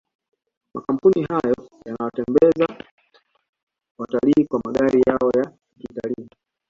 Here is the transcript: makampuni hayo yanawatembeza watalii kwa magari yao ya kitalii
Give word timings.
makampuni 0.73 1.23
hayo 1.23 1.55
yanawatembeza 1.85 2.67
watalii 3.97 4.45
kwa 4.45 4.61
magari 4.65 5.01
yao 5.07 5.31
ya 5.35 5.51
kitalii 5.79 6.29